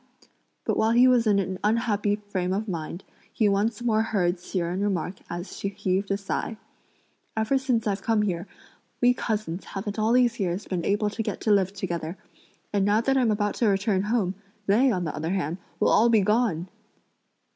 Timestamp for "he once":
3.31-3.83